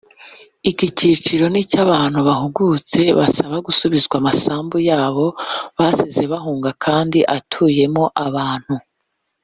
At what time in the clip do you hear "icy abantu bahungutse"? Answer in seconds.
1.63-2.99